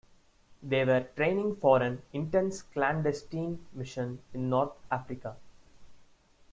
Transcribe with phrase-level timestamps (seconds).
[0.63, 5.35] They were training for an intense clandestine mission in North Africa.